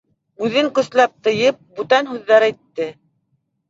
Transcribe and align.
Үҙен 0.47 0.69
көсләп 0.79 1.15
тыйып, 1.29 1.63
бүтән 1.79 2.13
һүҙҙәр 2.17 2.51
әйтте. 2.51 2.93